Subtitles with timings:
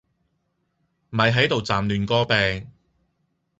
[1.11, 2.71] 咪係度劖亂歌柄